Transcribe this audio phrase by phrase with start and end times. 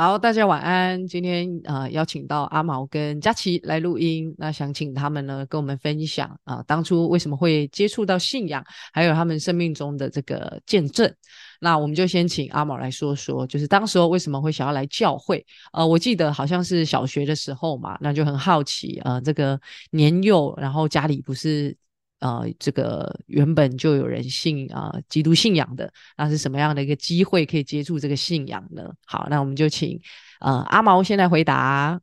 [0.00, 1.04] 好，大家晚安。
[1.08, 11.12] 今天呃邀请到阿毛跟佳琪来录音，那想请他们呢跟我们分享啊，当初为什么会接触到信仰，还有他们生命中的这个见证。
[11.58, 15.44] 那我们就先请阿毛来说说，就是当时候为什么会想要来教会？
[15.72, 19.60] 呃，我记得好像是小学的时候嘛，那就很好奇，呃，这个
[19.90, 21.76] 年幼，然后家里不是。
[22.20, 28.92] 呃，这个原本就有人信啊，基督信仰的，那是什么样的一个机会可以接触这个信仰呢？
[29.06, 30.00] 好，那我们就请
[30.40, 32.00] 呃阿毛先来回答。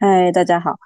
[0.00, 0.76] 嗨，大家好，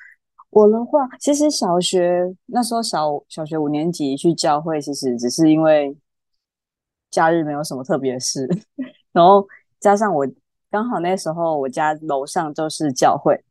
[0.50, 5.96] 我的话，其实小学那时候小小学五年级去教会，其实只是因为
[7.10, 8.46] 假日没有什么特别的事，
[9.12, 9.48] 然后
[9.80, 10.28] 加上我
[10.70, 13.42] 刚好那时候我家楼上就是教会。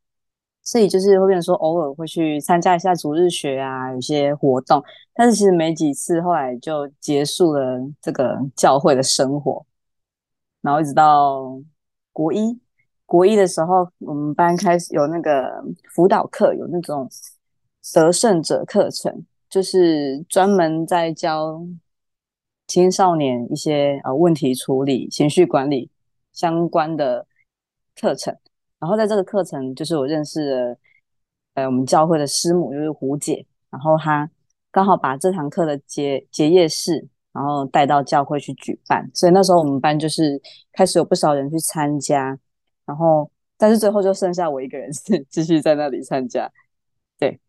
[0.66, 4.84] 所以就是会变成说，偶尔会去参加一下逐日学啊，有些活动，
[5.14, 9.64] 但是其实没几次，后来就结束了这个教会的生活。
[10.62, 11.62] 然后一直到
[12.12, 12.60] 国一，
[13.06, 17.08] 国一的时候，我们班开始有那个辅导课，有那种
[17.94, 21.64] 得胜者课程，就是专门在教
[22.66, 25.92] 青少年一些呃问题处理、情绪管理
[26.34, 27.28] 相关的
[27.96, 28.36] 课程。
[28.86, 30.78] 然后在这个课程，就是我认识了，
[31.56, 34.30] 呃，我们教会的师母就是胡姐，然后她
[34.70, 40.40] 刚好把这堂课的结结业式，然后带到教会去举办，所以那时候我们班就是
[40.72, 42.38] 开始有不少人去参加，
[42.86, 43.28] 然后
[43.58, 46.48] 但是最后就剩下我一个人是继续在那里参加。
[47.18, 47.40] 对，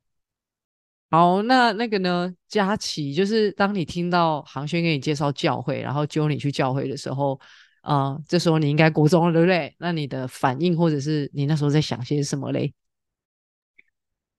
[1.10, 7.38] 好，那那个呢，佳琪，就是当你听到航轩给你介绍教会，然后揪你去教会的时候。
[7.86, 9.72] 啊，这时候你应该国中了，对不对？
[9.78, 12.74] 那你的反应，或者是你那时候在想些什么嘞？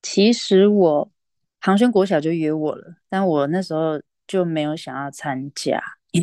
[0.01, 1.09] 其实我
[1.61, 5.81] 航轩国小就约我了，但我那时候就没有想要参加，
[6.11, 6.21] 因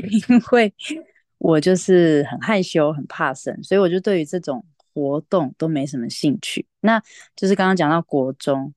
[0.52, 0.74] 为
[1.38, 6.66] 我就是很害羞、很怕生，所以我就对于这种活动都没什么兴趣。
[6.80, 7.02] 那
[7.34, 8.74] 就是刚刚讲到国中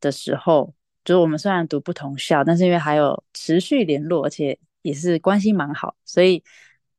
[0.00, 0.74] 的时候，
[1.04, 6.42] 就是我们虽然读不同校，但是因为还有持续联络，而且也是关系蛮好，所以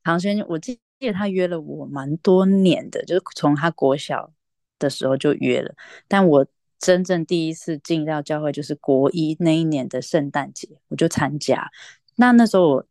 [0.04, 0.80] 航轩，我记。
[1.01, 4.31] 记得他约了我蛮多年的，就是从他国小
[4.78, 5.73] 的时候就约了。
[6.07, 6.45] 但我
[6.78, 11.72] 真正第一次进到教会，就是国一那一年的圣诞节，我就参加。
[12.17, 12.85] 那那时候我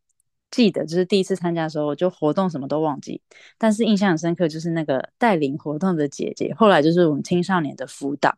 [0.51, 3.21] 记得，就是第一次参加的时候，我就活动什么都忘记，
[3.57, 8.37] 但是印象很深刻，就是那个带领活动的姐姐，后来就是我们青少年的辅导，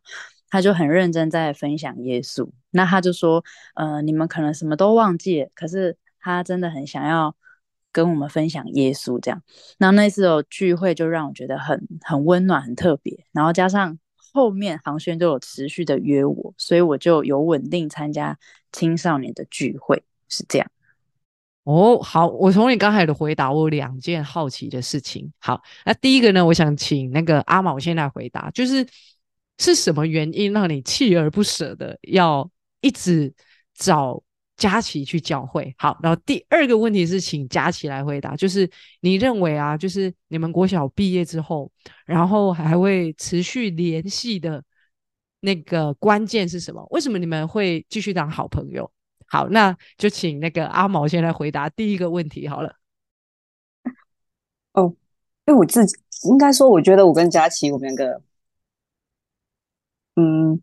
[0.50, 2.48] 他就很认真在分享耶稣。
[2.70, 3.42] 那他就说，
[3.74, 7.34] 呃，你们可能什么都忘记，可是他真的很想要。
[7.94, 9.40] 跟我们分享耶稣这样，
[9.78, 13.24] 那那次有聚会就让我觉得很很温暖，很特别。
[13.30, 13.96] 然后加上
[14.32, 18.36] 后面航轩都有持续的约我，所以我就有稳定参加
[18.72, 20.68] 青少年的聚会，是这样。
[21.62, 25.32] 哦，好，我从你刚才的回答，我有两件好奇的事情。
[25.38, 28.84] 好，那第一个呢，我想请那个阿毛先来回答，就是
[29.58, 32.50] 是什么原因让你锲而不舍的要
[32.80, 33.32] 一直
[33.72, 34.20] 找？
[34.56, 35.98] 佳琪去教会，好。
[36.02, 38.70] 然后第二个问题是，请佳琪来回答，就是
[39.00, 41.70] 你认为啊，就是你们国小毕业之后，
[42.06, 44.62] 然后还会持续联系的
[45.40, 46.86] 那个关键是什么？
[46.90, 48.90] 为什么你们会继续当好朋友？
[49.26, 52.76] 好，那就请那个阿毛先来回答第一个问题好了。
[54.72, 54.94] 哦，
[55.46, 55.96] 因为我自己
[56.28, 58.22] 应该说，我觉得我跟佳琪，我们两个，
[60.14, 60.62] 嗯。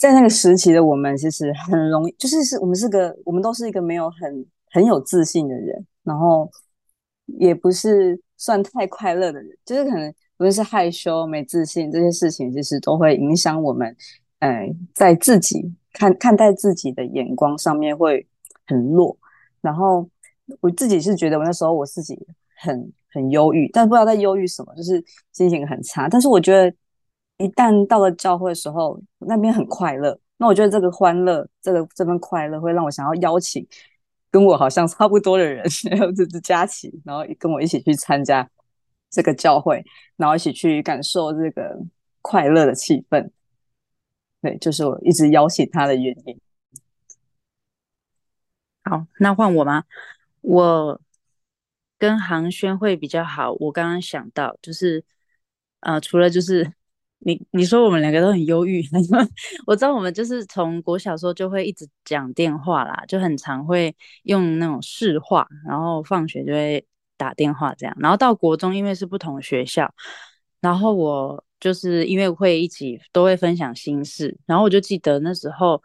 [0.00, 6.50] 在那个时期的我们，其实很容易，就是是我们是个，我们都是一个没有很很有自信的人，然后
[7.26, 10.08] 也不是算太快乐的人，就是可能
[10.38, 13.94] 无论是害羞、没自信这些事情，其实都会影响我们，
[14.38, 18.26] 呃，在自己看看待自己的眼光上面会
[18.66, 19.14] 很弱。
[19.60, 20.08] 然后
[20.60, 22.18] 我自己是觉得，我那时候我自己
[22.56, 26.08] 很很忧郁，但不知道在忧郁什么，就是心情很差。
[26.08, 26.74] 但是我觉得。
[27.40, 30.18] 一旦到了教会的时候，那边很快乐。
[30.36, 33.66] 那我觉得这个欢乐，这个这份快乐，会让我想要邀请
[34.30, 38.46] 跟我好像差不多的人，还有这只佳琪，然后跟我一起去参加
[39.08, 39.82] 这个教会，
[40.16, 41.78] 然后一起去感受这个
[42.20, 43.30] 快乐的气氛。
[44.42, 46.38] 对，就是我一直邀请他的原因。
[48.84, 49.84] 好，那换我吗？
[50.42, 51.00] 我
[51.98, 53.52] 跟航轩会比较好。
[53.60, 55.02] 我刚刚想到，就是
[55.80, 56.72] 呃，除了就是。
[57.22, 58.82] 你你说我们两个都很忧郁，
[59.66, 66.84] 我知道我们就是从国小时候就会一直讲电话啦，就很常会用那种市话，然后放学就会
[67.16, 67.94] 打电话这样。
[68.00, 69.92] 然后到国中，因为是不同学校，
[70.60, 75.82] 然后我就是因为会一起都会分享心事，然后我就记得那时候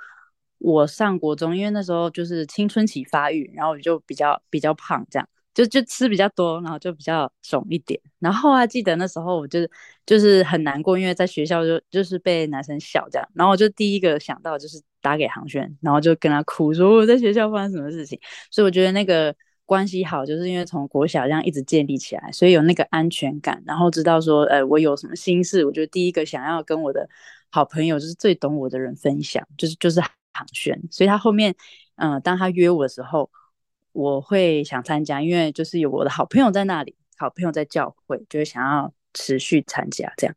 [0.58, 8.00] 我上国中，因为那时候就是青春期发育，然后我就比较比较胖这样，就就吃比较多，然后就比较肿一点。
[8.19, 9.60] 然后啊，记得那时候我就
[10.06, 13.28] 就是很难过，因为在学校就就是被男生笑这样。
[13.34, 18.19] 然后我就第一个想到就是打给航轩，然后就跟他哭说我在学校发生什么事情。
[18.52, 19.34] 所以我觉得那个
[19.66, 27.07] 关系好，就是因为从国小这样一直建立起来，所以有那个安全感，然后知道说，呃，我有什么心事，我就第一个想要跟我的
[27.50, 30.78] 好朋友，就是最懂我的人分享，就是就是航轩。
[30.92, 31.56] 所以他后面，
[31.96, 33.31] 嗯，当他约我的时候。
[33.95, 40.36] 我会想参加，因为就是有我的好朋友在那里，好朋友在教会，就会想要持续参加这样。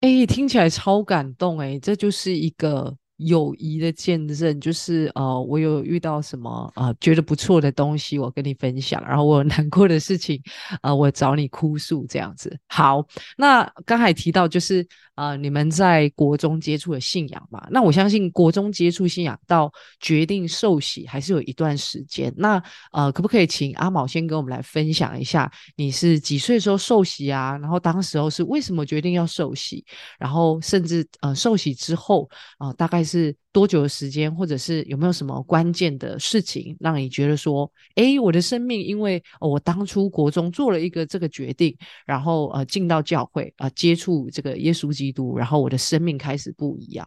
[0.00, 2.96] 哎，听起来超感动哎，这就是一个。
[3.18, 10.40] 友谊的见证，就是呃，我有遇到什么呃觉得不错的东西，我跟你分享；然后我有难过的事情，
[10.82, 12.56] 呃，我找你哭诉这样子。
[12.68, 13.04] 好，
[13.36, 14.86] 那刚才提到就是
[15.18, 17.66] 啊，你们在国中接触的信仰嘛？
[17.72, 22.32] 那我相信国中接触信仰到决定受洗还是有一段时间。
[22.36, 22.62] 那
[22.92, 27.58] 呃，可不可以请阿毛先跟我们来分享一下，你是几岁时候受洗啊？
[27.58, 29.84] 然后当时候是为什么决定要受洗？
[30.20, 33.02] 然后甚至呃，受洗之后啊，大概。
[33.08, 41.76] 是多久的时间，或者是有没有什么关键的事情，让你觉得说，哎，我的生命因为我当初国中做了一个这个决定，
[42.06, 47.04] 然后呃进到教会啊，接触这个耶稣基督，然后我的生命开始不一样。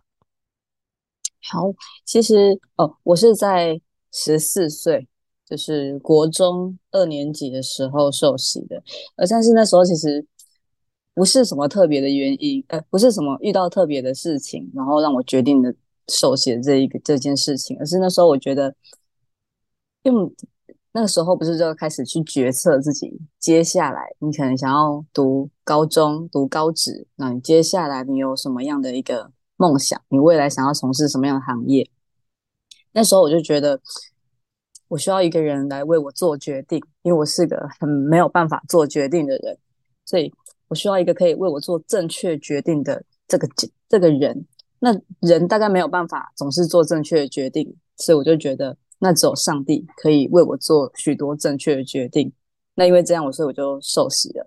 [1.42, 3.80] 好，其实哦，我是在
[4.12, 5.08] 十四岁，
[5.48, 8.84] 就是国中二年级的时候受洗的，
[9.16, 10.28] 呃，但是那时候其实。
[11.14, 15.76] 不是什么特别的原因，呃，不是什么遇到特别的事情，然后让我决定的
[16.12, 18.76] 手写这一个这件事情，而是那时候我觉得，
[20.04, 20.32] 用
[20.92, 30.00] 那个时候不是就开始去决策自己接下来你可能想要读高中、读高职，那你接下来你有什么样的一个梦想？
[30.10, 31.90] 你未来想要从事什么样的行业？
[32.92, 33.80] 那时候我就觉得，
[34.90, 39.58] 我需要一个人来为我做决定，因为我是个很没有办法做决定的人，
[40.06, 40.32] 所以。
[40.68, 43.46] 我需要一个可以为我做正确决定的这个
[43.90, 44.48] 这个人，
[44.84, 52.32] 那人大概没有办法总是做正确的决定，所以我就觉得那只有上帝可以为我做许多正确的决定。
[52.76, 54.46] 那因为这样，我所以我就受洗了。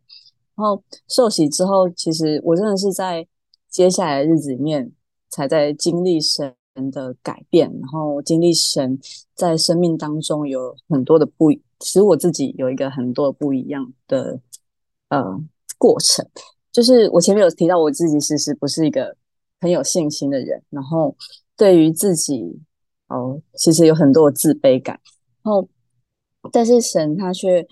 [0.56, 3.26] 然后受洗之后，其实我真的是在
[3.68, 4.92] 接下来的日子里面，
[5.30, 6.54] 才在经历神
[6.92, 8.98] 的改变，然后经历神
[9.34, 14.40] 在生命当中有很多的不，使我自己有一个很多不一样的
[15.08, 15.40] 呃。
[15.76, 16.26] 过程
[16.72, 19.14] 就是我前面有提到，我自己其实不是一个
[19.60, 21.16] 很有信心的人，然后
[21.56, 22.60] 对于自己
[23.08, 25.00] 哦，其实有很多的自卑感。
[25.42, 25.68] 然后，
[26.52, 27.66] 但是神他却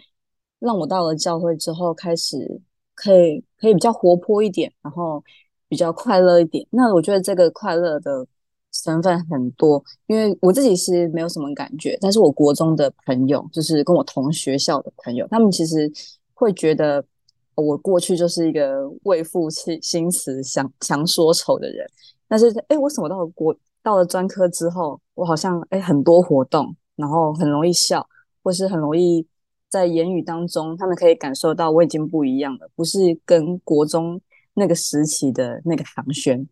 [0.58, 2.60] 让我到了教会之后，开始
[2.94, 5.22] 可以可以比较活泼一点，然后
[5.68, 6.66] 比较快乐一点。
[6.70, 8.26] 那我觉得这个快乐的
[8.70, 15.92] 成分很多，因为我自己是没有什么感觉，但是我国中的朋友，就是跟我同学校的朋友，他们其实
[16.34, 17.04] 会觉得。
[17.54, 21.86] 我过去就是一个为赋新新词强强说愁的人，
[22.26, 28.08] 但是哎，我什么到了国到了专科之后，我好像哎很多活动，然后很容易笑，
[28.42, 29.26] 或是很容易
[29.68, 34.20] 在言语当中，他们可以感受到我已经不一样了，不是跟国中
[34.54, 36.48] 那个时期的那个唐轩，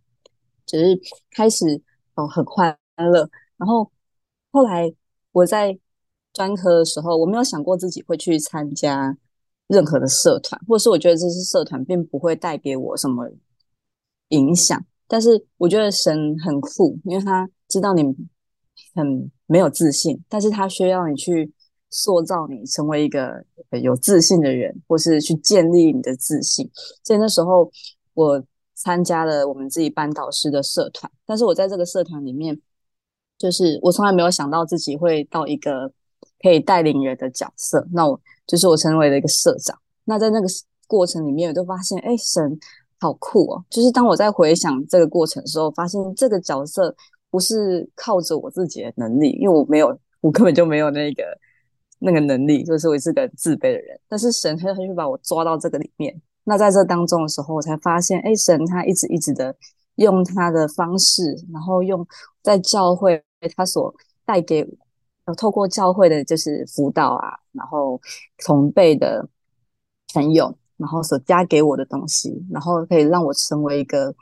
[0.66, 1.00] 只是
[1.30, 1.80] 开始
[2.14, 3.28] 哦很快乐。
[3.56, 3.90] 然后
[4.52, 4.92] 后来
[5.32, 5.78] 我在
[6.32, 9.16] 专科的时候，我没有想过自己会去参加。
[9.70, 13.30] 任何的社团，或是我觉得这些社团并不会带给我什么
[14.30, 18.02] 影响，但是我觉得神很酷，因为他知道你
[18.94, 21.52] 很没有自信，但是他需要你去
[21.88, 23.44] 塑造你成为一个
[23.80, 26.68] 有自信的人，或是去建立你的自信。
[27.04, 27.70] 所以那时候
[28.14, 28.42] 我
[28.74, 32.60] 参加了我们自己班导师的社团，但是我在这个社团里面，
[33.38, 35.92] 就是我从来没有想到自己会到一个
[36.42, 37.86] 可以带领人的角色。
[37.92, 38.20] 那我。
[38.46, 40.46] 就是我成为了一个社长，那在那个
[40.88, 42.58] 过程里面，我就发现，哎，神
[42.98, 43.64] 好酷哦！
[43.70, 46.92] 就是当我在回想这个过程的时候，发现这个角色
[47.30, 51.22] 不是靠着我自己的能力，因为我没有，我根本就没有那个
[52.00, 54.00] 那个能力，就是我是个自卑的人。
[54.08, 59.54] 但是神他他就把我抓到这个里面，那在这当中的时候，我才发现，哎，神他一直一直的
[59.94, 62.04] 用他的方式，然后用
[62.42, 63.22] 在教会
[63.54, 63.94] 他所
[64.24, 64.68] 带给。
[65.34, 68.00] 透过教会的，就是辅导啊，然后
[68.44, 69.28] 同辈的
[70.12, 74.14] 朋友，然后所加给我的东西，然后可以让我成为一个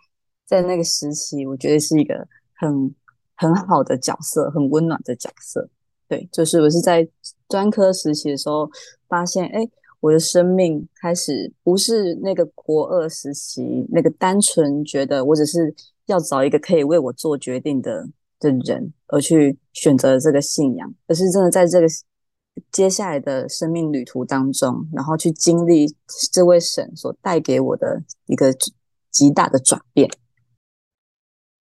[0.47, 2.95] 在那个时期，我觉得是一个很
[3.37, 5.69] 很好的角色，很温暖的角色。
[6.09, 7.09] 对，就是我是在
[7.49, 8.71] 专科时期的时候，
[9.09, 9.69] 发现，哎，
[10.01, 15.75] 我的生命开始不是那个国二时期那个单纯觉得我只是
[16.07, 18.09] 要找一个可以为我做决定的。
[18.41, 21.87] 的人而去选择了这个信仰，而是真的在这个
[22.73, 25.95] 接下来的生命旅途当中，然后去经历
[26.33, 28.53] 这位神所带给我的一个
[29.11, 30.11] 极大的转变。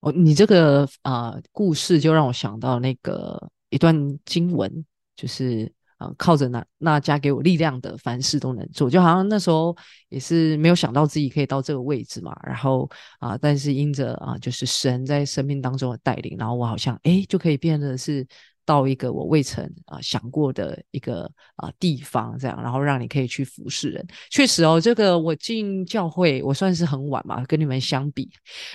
[0.01, 3.95] 哦，你这个啊故事就让我想到那个一段
[4.25, 8.89] 经文，就是啊靠着那那加给我力量的，凡事都能做。
[8.89, 9.75] 就好像那时候
[10.09, 12.89] 也是没有想到自己可以到这个位置嘛，然后
[13.19, 18.25] 啊，但是因着啊就是神在生命当中的带领，然后我好像哎就可以变得是。
[18.67, 21.23] 到一个我未曾啊想过的一个
[21.55, 24.05] 啊地方，这样，然后让你可以去服侍人。
[24.29, 28.29] 确实哦，这个我进教会，我算是很晚嘛，跟你们相比，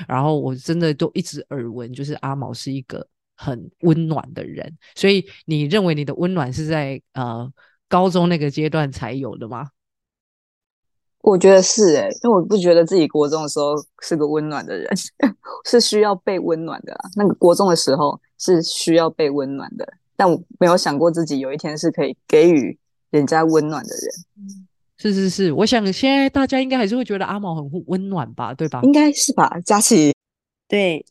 [0.08, 3.06] 然后我真的都一直耳闻，就是阿毛是一个
[3.42, 4.76] 很温暖的人。
[4.94, 7.50] 所以你认为你的温暖是在呃
[7.88, 9.68] 高中那个阶段才有的吗？
[11.22, 14.88] 我觉得是诶，因为我不觉得自己国中的时候是个温暖的人，
[15.64, 16.96] 是需要被温暖的。
[17.16, 22.76] 那个国中的时候是需要被温暖的，但我没有想过自己有一天是可以给予
[23.10, 24.66] 人家温暖的人。
[24.98, 28.80] 是是是，我想现在大家应该还是会觉得阿毛很温暖吧，对吧？
[28.82, 30.12] 应该是吧，佳琪。
[30.66, 31.04] 对，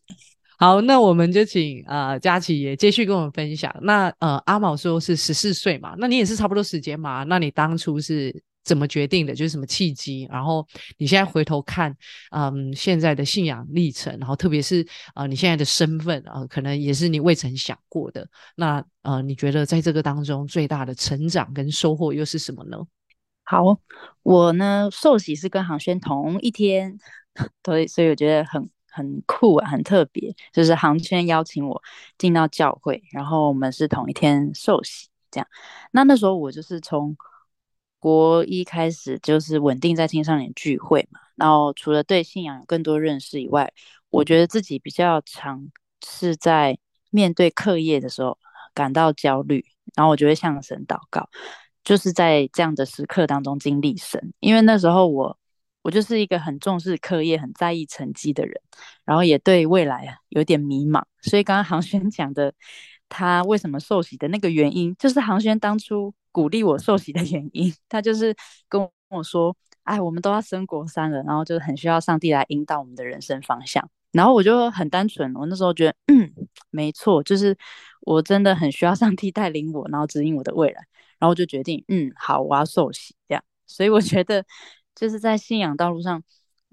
[0.61, 3.75] 好，那我们就请呃佳琪也继续跟我们分享。
[3.81, 7.23] 那呃阿毛说是十四岁嘛，那你也是差不多时间嘛？
[7.23, 8.43] 那你当初是？
[8.63, 9.33] 怎么决定的？
[9.33, 10.27] 就是什么契机？
[10.29, 10.63] 然后
[10.99, 11.97] 你现在回头看，
[12.29, 18.29] 嗯，现在的信仰历程，然后特别是呃，你现在的身份啊，可能也是你未曾想过的。
[18.55, 22.77] 那呃，你觉得在这个当中最大的成长跟收获又是什么呢？
[23.43, 23.79] 好，
[24.21, 26.99] 我呢寿喜是跟航轩同一天，
[27.63, 30.35] 对，所以我觉得很很酷啊，很特别。
[30.53, 31.81] 就是航圈邀请我
[32.17, 35.47] 进到教会，然后我们是同一天受洗，这样。
[35.91, 37.17] 那那时候我就是从。
[38.03, 43.71] 国一开始就是稳定在青少年聚会嘛，然后除了对信仰有更多认识以外，
[44.09, 45.69] 我觉得自己比较常
[46.03, 46.79] 是在
[47.11, 48.39] 面对课业的时候
[48.73, 51.29] 感到焦虑，然后我就会向神祷告，
[51.83, 55.37] 就是在这样的时刻当中经历神，因为那时候我
[55.81, 58.61] 我就是一个很重视课业、很在意成绩的人，
[59.05, 62.53] 然后也对未来啊有点迷茫，所以刚刚航轩 讲的
[63.09, 66.13] 他为什么受洗的那个原因，就是航轩当初。
[66.33, 68.33] 鼓励我受洗的原因，他就是
[68.69, 76.31] 跟我说：“哎，我们都要升国三了，然后就很需要上帝来引导我们的人生方向。”然后我就很单纯，我那时候觉得，嗯，
[76.69, 77.53] 没错，就是
[78.03, 80.75] 我真的很需要上帝带领我，然后指引我的未来。
[81.19, 83.43] 然后我就决定，嗯，好，我要受洗这样。
[83.67, 84.45] 所以我觉得，
[85.01, 86.23] 就是在信仰道路上，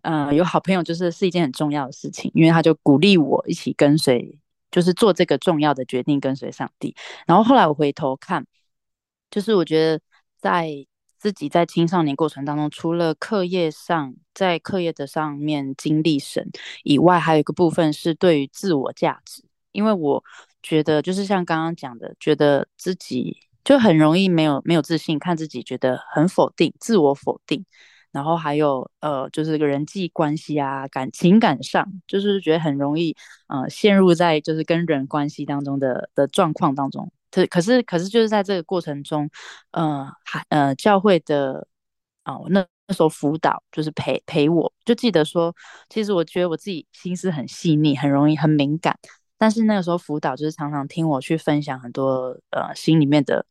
[0.03, 4.39] 呃，有好朋友就是是一件很重要的事情，因为他就鼓励我一起跟随，
[4.71, 6.95] 就是做这个重要的决定，跟随上帝。
[7.27, 8.47] 然后后来我回头看。
[9.31, 10.01] 就是我觉得，
[10.39, 10.71] 在
[11.19, 16.49] 自己在青少年过程当中，除了课业上在课业的上面经历神
[16.83, 19.45] 以外，还有一个部分是对于自我价值。
[19.73, 20.25] 因为我
[20.63, 27.67] 觉得，就是像刚刚讲的，觉得自己就很容易没有没有自信，看自己觉得很否定，自我否定。
[28.11, 33.15] 然后还有呃，就是个人际关系啊，感情感上，就是觉得很容易
[33.49, 37.13] 呃陷入在就是跟人关系当中的的状况当中。
[37.31, 39.29] 可可是可是就是在这个过程中，
[39.73, 41.67] 呃，还呃教会的
[42.25, 45.55] 哦，那那时候辅导就是陪陪我，就记得说，
[45.91, 48.99] 其实我觉得我自己心思很细腻，很容易很敏感，
[49.37, 53.45] 但是那个时候辅导就是常常听我去分享很多呃心里面的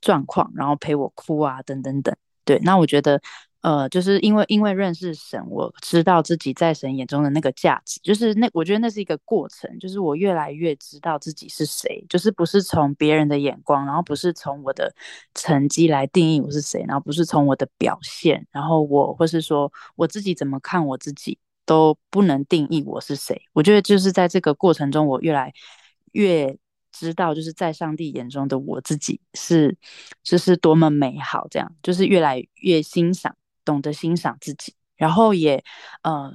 [0.00, 3.20] 状况，然后陪我哭啊等等等，对，那我觉得。
[3.64, 14.94] 呃，就是因为因为认识神，我知道自己在神眼中的那个价值，就是那我觉得那是一个过程，就是我越来越知道自己是谁，就是不是从别人的眼光，然后不是从我的
[15.34, 23.40] 成绩来定义我是谁，然后不是从我的表现，然后我或是说我自己怎么看我自己都不能定义我是谁。
[23.54, 25.50] 我觉得就是在这个过程中，我越来
[26.12, 26.54] 越
[26.92, 29.74] 知道，就是在上帝眼中的我自己是
[30.22, 33.34] 就是多么美好，这样就是越来越欣赏。
[33.64, 35.62] 懂得欣赏自己，然后也
[36.02, 36.32] 呃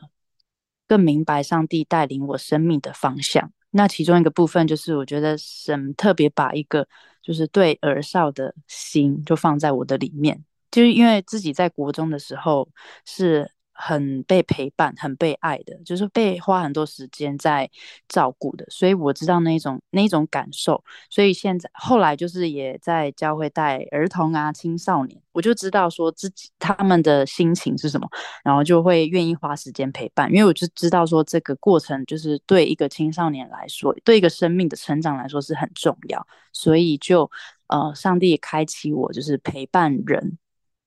[0.87, 3.51] 更明白上帝带领我生命的方向。
[3.71, 6.87] 那其中一个部分就是，我觉得神特别把一个
[7.21, 12.67] 就是对儿少的心就放在我的里面，就是因为自己在国中的时候
[13.05, 13.51] 是。
[13.81, 17.69] 很被陪伴、很被爱的，就是被花很多时间在
[18.09, 20.83] 照顾的，所以我知道那种那种感受。
[21.09, 28.07] 所以现在后来就是也在教会带儿童啊、青少年，我就知道说自己他们的心情是什么，
[28.43, 37.31] 然后就会愿意花时间陪伴，因为我就知道说这个过程就是对一个青少年来说，对一个生命的成长来说是很重要，所以就
[37.67, 40.37] 呃，上帝开启我就是陪伴人。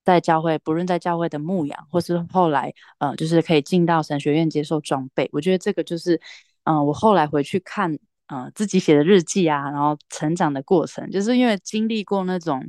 [0.05, 5.29] 在教会，不论在教会的牧养，或是后来，呃，就是可以进到神学院接受装备。
[5.33, 6.21] 我觉得这个就是，
[6.65, 12.69] 嗯，我后来回去看，呃，自己写的日记啊，然后成长的过程，就是因为经历过那种，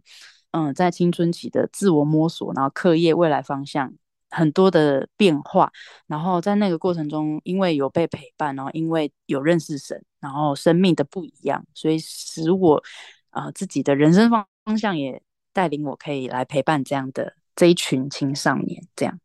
[0.52, 3.94] 嗯，在青春期的自我摸索，然后课业未来方向
[4.30, 5.72] 很多的变化，
[6.08, 12.84] 然后在那个过程中，因为有被陪伴，然后因为有认识神，然后生命的不一样，所以使我
[13.30, 15.22] 啊自己的人生方方向也
[15.54, 19.20] 带领我可以来陪伴这样的这一群青少年，这样。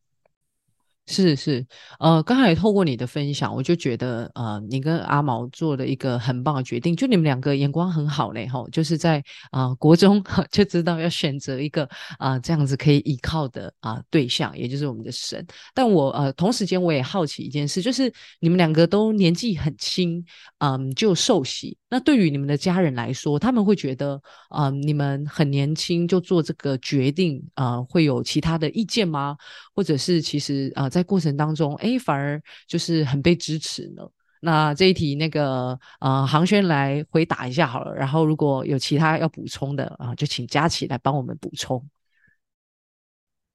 [1.11, 1.67] 是是，
[2.01, 15.43] 呃，刚才透过你的分享，我就觉得，呃，你跟阿毛做了一个很棒的决定，就你们两个眼光很好嘞，吼，就是在啊国中 就知道要选择一个啊这样子可以依靠的啊对象，也就是我们的神。
[15.73, 20.23] 但我呃同时间我也好奇一件事，就是你们两个都年纪很轻，
[20.59, 21.79] 嗯，就受洗。
[21.91, 29.35] 那对于你们的家人来说，他们会觉得，嗯，你们很年轻就做这个决定，啊，会有其他的意见吗？
[29.75, 34.07] 或者是其实啊，在过程当中，哎，反而就是很被支持呢？
[34.43, 37.95] 那这一题，那个呃，航轩来回答一下好了。
[37.95, 41.83] 然后如果有其他要补充的啊，就请佳琪来帮我们补充。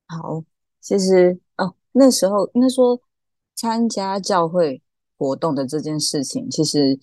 [0.08, 0.44] 好，
[0.82, 3.00] 其实哦，那时候应该说
[3.54, 4.82] 参加教会
[5.20, 7.00] 活动的这件事情，其实。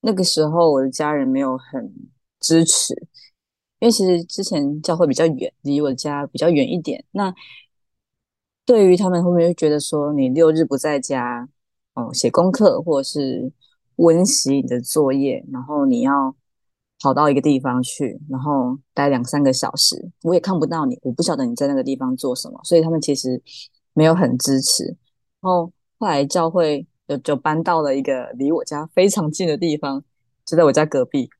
[0.00, 1.92] 那个时候，我的家人没有很
[2.40, 2.94] 支持，
[3.80, 7.04] 因为其实之前教会比较远，离我家比较远一点。
[7.10, 7.34] 那
[8.64, 11.48] 对于他们后面就觉得说，你六日不在家，
[11.94, 13.52] 哦，写功课或者是
[13.96, 16.34] 温习你的作业，然后你要
[17.00, 23.42] 跑到一个地方去，然后待两三个小时，我也看不到你，我不晓得你在那个地方做什么，所以他们其实
[23.94, 24.84] 没有很支持。
[25.40, 26.86] 然后后来教会。
[27.08, 30.04] 就就搬到了一个离我家非常近的地方，
[30.44, 31.30] 就在我家隔壁。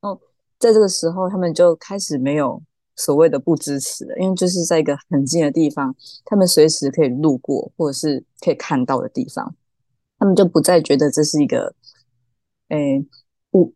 [0.00, 0.18] 哦，
[0.58, 2.62] 在这个时候，他们就开始没有
[2.96, 9.54] 所谓的不支持了，因为就是在一个很近的地方，他们随时可以路过或者是可以看到的地方，
[10.18, 11.74] 他们就不再觉得这是一个
[12.68, 13.04] 诶
[13.50, 13.74] 不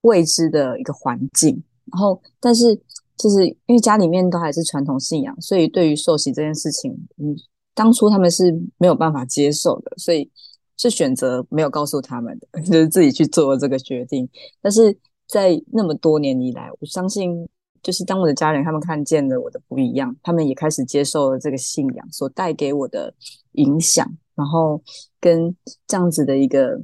[0.00, 1.62] 未知的一个环境。
[1.92, 2.74] 然后，但是
[3.16, 7.36] 就是因为家里面都还是传统信仰，所以对于受洗这件事情，嗯，
[7.72, 10.28] 当初他们是没有办法接受的，所以。
[10.76, 14.28] 是选择没有告诉他们的， 就是自己去做这个决定。
[14.60, 17.48] 但是在那么多年以来，我相信，
[17.82, 23.12] 就是当我的家人他们看见了我的不一样，他们也开始接受了这个信仰所带给我的
[23.52, 24.82] 影响，然后
[25.20, 26.80] 跟这样子的一个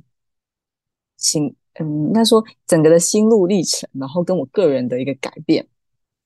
[1.18, 5.66] 心，嗯，应该说整个的心路历程，然后跟我个人的一个改变。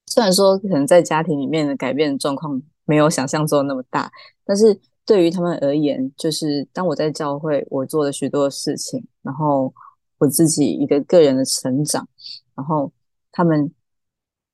[0.06, 4.10] 虽然说可能在家庭里面的改变状况没有想象中那么大，
[4.44, 4.80] 但是。
[5.06, 9.72] 对于他们而言，就是当我在教会，我做了许多事情，然后
[10.18, 12.06] 我自己一个个人的成长，
[12.54, 12.92] 然后
[13.30, 13.72] 他们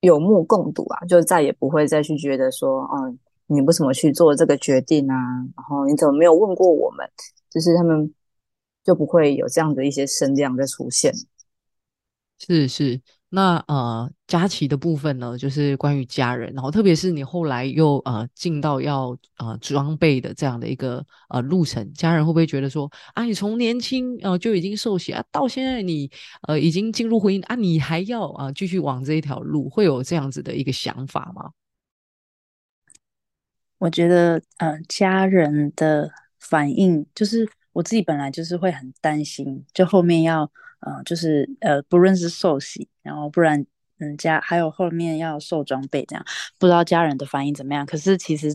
[0.01, 5.17] 有目共睹啊，就再也不会再去觉得说，哦，你为什么去做这个决定啊？
[5.57, 7.09] 然后你怎么没有问过我们？
[7.49, 8.13] 就是他们
[8.85, 11.13] 就不会有这样的一些声量在出现。
[12.45, 13.01] 是是。
[13.35, 26.11] 那呃，佳琪的部分呢，就是关于家人，然后特别是你后来又呃进到要呃装备的这样的一个呃路程，家人会不会觉得说啊，你从年轻呃就已经受洗啊，到现在你
[26.47, 31.53] 呃已经进入婚姻啊，你还要啊继续往这一条路，会有这样子的一个想法吗？
[33.79, 40.53] 我觉得呃，家人的反应就是我自己本来就是会很担心，就后面要。
[40.85, 43.65] 嗯，就是呃，不论是受洗，然后不然，
[44.01, 46.25] 嗯，家还有后面要受装备这样，
[46.59, 47.87] 不知道家人的反应怎么样。
[47.87, 48.53] 可是其实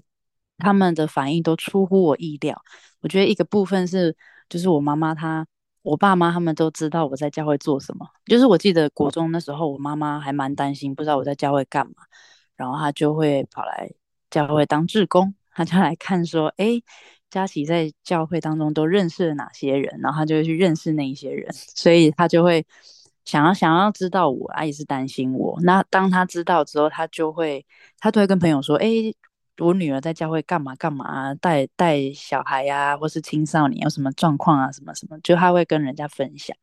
[0.57, 2.61] 他们的反应都出乎我意料。
[2.99, 4.13] 我觉得一个部分是，
[4.49, 5.47] 就是我妈妈她，
[5.83, 8.05] 我爸妈他们都知道我在教会做什么。
[8.25, 11.93] 就是我记得国中那时候，我妈妈还蛮担心，不知道我在教会干嘛，
[12.57, 13.89] 然后她就会跑来
[14.29, 16.81] 教会当志工，她就来看说，哎。
[17.29, 22.65] 佳琪在教会当中都认识了哪些人，然后他就会去认识那一些人，所以他就会
[23.25, 25.59] 想要想要知道我，啊也是担心我。
[25.61, 27.65] 那当他知道之后，他就会
[27.99, 28.87] 他都会跟朋友说：“哎，
[29.57, 36.55] 我女儿在教会干嘛干嘛，带带小孩呀，或是青少年有什么状况啊，什么什么，就他会跟人家分享。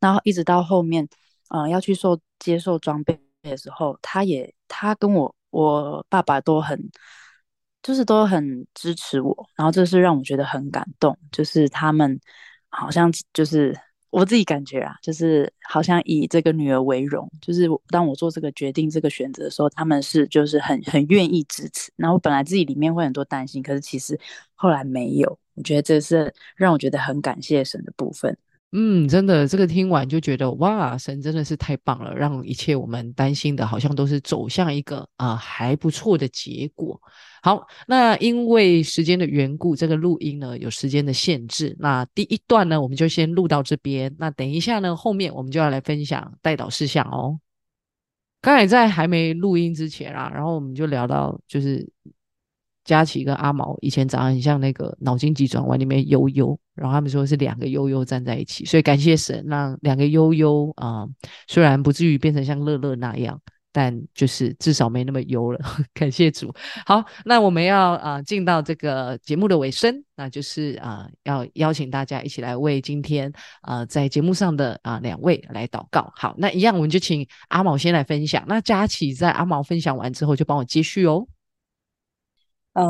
[0.00, 1.08] 然后一直到后面，
[1.50, 6.90] 呃，要去受接受装备的时候，他也他跟我我爸爸都很。”
[7.88, 11.16] 就是都很支持我，然后这是让我觉得很感动。
[11.32, 12.20] 就是他们
[12.68, 13.74] 好像就是
[14.10, 17.26] 我自己感觉啊，就是好像以这个女儿为荣。
[17.40, 21.90] 就是当我做这个决定、这个选择的时候，他们是就是很很愿意支持。
[21.96, 24.20] 然后本来自己里面会很多担心，可是其实
[24.54, 25.38] 后来没有。
[25.54, 28.36] 我觉得这是让我觉得很感谢神的部分。
[28.72, 37.00] 嗯，真的，这个听完就觉得哇，神真的是太棒了，让一切我们担心的，好像都是走向一个啊还不错的结果。
[37.42, 44.14] 好，那因为时间的缘故，这个录音呢有时间的限制，那第一段呢我们就先录到这边。
[44.18, 47.40] 那等一下呢，后面我们就要来分享带导事项哦。
[48.42, 51.90] 刚才在还没录音之前啊，然后我们就聊到，就是
[52.84, 61.06] 佳琪跟阿毛以前长得很像那个脑筋急转弯里面悠悠，然后他们说是两个悠悠站在一起，所以感谢神让两个悠悠啊，
[61.46, 63.40] 虽然不至于变成像乐乐那样。
[63.70, 65.60] 但就是至少没那么忧了，
[65.92, 66.52] 感谢主。
[66.86, 76.10] 好，那我们要啊进到这个节目的尾声，那就是啊要邀请大家一起来为今天啊在节目上的啊两位来祷告。
[76.16, 78.42] 好，那一样我们就请阿毛先来分享。
[78.48, 81.28] 那佳琪在阿毛分享完之后，就帮我接续哦。
[82.72, 82.84] 嗯，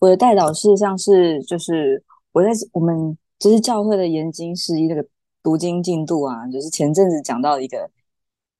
[0.00, 5.06] 我的代祷事项是就是我在我们就是教会的研经事宜那个
[5.42, 7.90] 读经进度啊，就是前阵子讲到一个。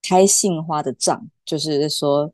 [0.02, 2.32] 开杏花的杖，就是说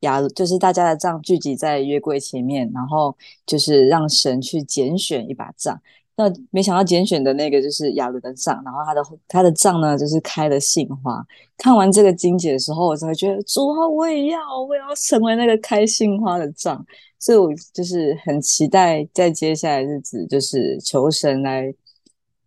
[0.00, 3.16] 雅，就是大家的杖聚集在约柜前面，然后
[3.46, 5.80] 就是让神去拣选一把杖。
[6.16, 11.24] 那没想到拣选的那个就是亚伦的杖，然后他的他的杖呢，就是开了杏花。
[11.56, 16.84] 看完这个经解的时候，我才觉得主啊，我也要，我也要成为那个开杏花的杖。
[17.18, 21.74] 所以我就是很期待在接下来日子，就是求神来，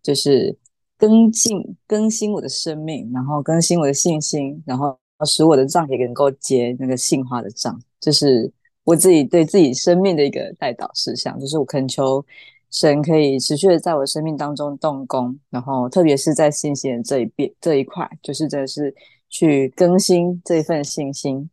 [0.02, 0.58] 就是。
[1.00, 8.52] 更进更新我的生命，然后更新我的信心，然后使我的账也能够结那个杏花的账，就是
[8.84, 12.26] 我自己对自己生命的一个代祷事项，就是我恳求
[12.72, 18.94] 神可以持续的在我生命当中动工，然后特别是在信心这一边这一块，就是真的是
[19.30, 21.50] 去更新这一份信心。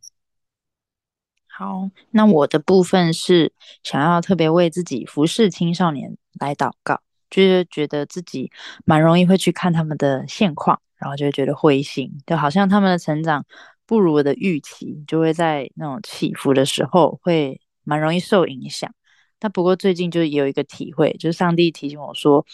[1.47, 6.99] 好，那我的部分是想要特别为自己服侍青少年来祷告。
[7.27, 8.49] 就是觉得自己
[8.85, 13.43] 蛮容易会去看他们的现况，然后就会觉得灰心，就好像他们的成长
[13.85, 18.93] 不如我的预期，就会在那种起伏的时候会蛮容易受影响。
[19.39, 22.45] 但不过最近就也有一个体会，就是上帝提醒我说，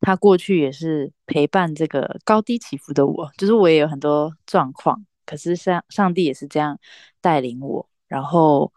[0.00, 6.78] 他过去也是陪伴这个高低起伏的我，就是我也有很多状况，可是上上帝也是这样
[7.20, 8.72] 带领我，然后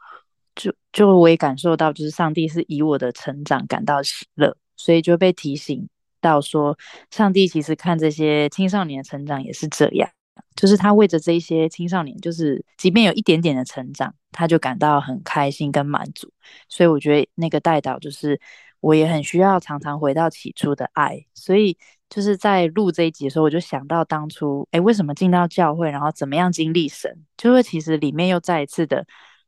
[0.55, 4.55] 就就我也感受到，就是上帝是以我的成长感到喜乐。
[4.81, 5.89] 所以就被提醒
[6.21, 6.77] 到说，
[7.11, 10.09] 上帝其实看这些青少年的成长也是这样，
[10.55, 16.31] 就是他为着这一些青少年，就是即便有一点点的成长，他就感到很开心跟满足。
[16.67, 18.39] 所以我觉得那个带导就是，
[18.79, 21.25] 我也很需要常常回到起初的爱。
[21.33, 21.77] 所以
[22.09, 29.05] 就是在录这一集的时候，我就想到当初，哎，为什么进到教会，然后怎么样经历神，就会其实里面又再一次的。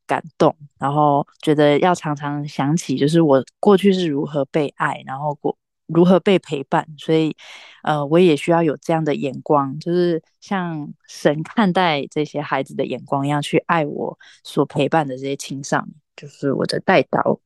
[0.08, 5.56] 感动，然后觉得要常常想起，就是我过去是如何被爱，然后过
[5.94, 7.36] 如何被陪伴，所以，
[7.84, 17.40] 呃，我也需要有这样的眼光，就是像神看待这些孩子的眼光一样，去爱我所陪伴的这些青少年，就是我的代祷。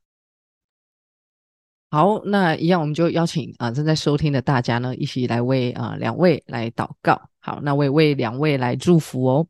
[1.92, 7.30] 好，那一样我们就邀请啊正在收听的大家呢，一起来为啊两位来祷告。
[7.40, 9.48] 好，那我也为两位来祝福哦。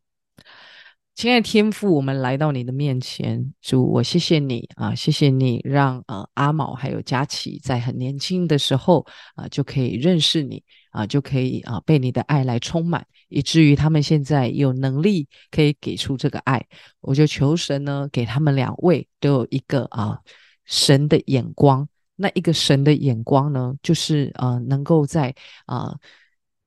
[1.15, 16.61] 亲爱的天父，我们来到你的面前，主我谢谢你啊，谢谢你让呃阿毛还有佳琪在很年轻的时候啊就可以认识你啊，就可以啊被你的爱来充满，以至于他们现在有能力可以给出这个爱。
[16.99, 20.19] 我就求神呢，给他们两位都有一个啊
[20.65, 21.87] 神的眼光。
[22.17, 25.33] 那一个神的眼光呢，就是呃能够在
[25.65, 25.97] 啊。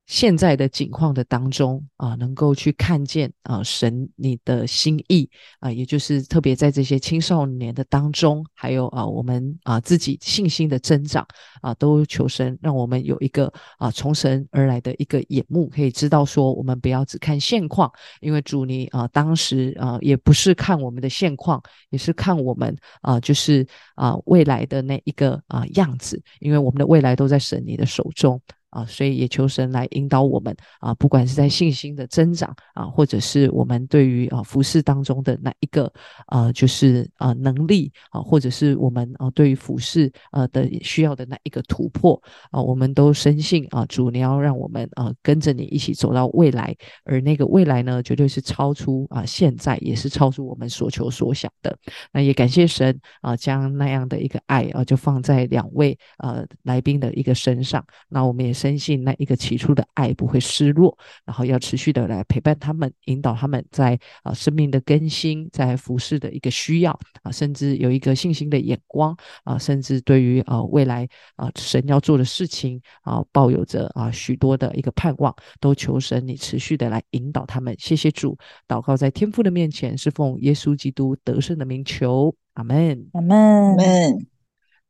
[0.09, 5.29] 现在的境况的当中啊，能够去看见啊神你的心意
[5.61, 11.27] 啊，也就是特别在这些青少年的当中，还有啊我们啊自己信心的增长
[11.61, 17.93] 啊，都求神让我们有一个啊从神而来的一个眼目，可以知道说我们不要只看现况，
[18.23, 28.41] 因为主你啊当时啊也不是看我们的现况，也是看我们啊就是啊未来的那一个啊样子，因为我们的未来都在神你的手中。
[28.71, 35.91] 啊，所以也求神来引导我们啊，不管是在信心的增长啊，或者是我们对于啊服饰当中的那一个
[36.27, 51.75] 啊，就是啊能力啊，或者是我们啊对于服饰呃的需要的那一个突破啊，我们都深信啊，主你要让我们啊跟着你一起走到未来，而那个未来呢，绝对是超出啊现在，也是超出我们所求所想的。
[52.13, 57.83] 那也感谢神啊，将那样的一个爱啊，就放在两位呃来宾的一个身上。
[58.11, 58.58] 那我们也。
[58.59, 66.91] 深信那一个起初的爱不会失落，然后要持续的来陪伴他们，引导他们在啊生命的更新，在服饰的一个需要
[67.23, 77.75] 啊，甚至有一个信心的眼光啊，甚至对于啊未来啊神要做的事情啊，抱有着啊许多的一个盼望，都求神你持续的来引导他们。
[77.79, 84.38] 谢谢主，祷告在天父的面前，是奉耶稣基督得胜的名求，阿门，阿门，阿门。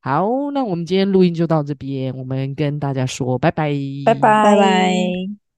[0.01, 3.73] 好，那我们今天录音就到这边，我们跟大家说拜拜，
[4.05, 5.39] 拜拜，拜拜。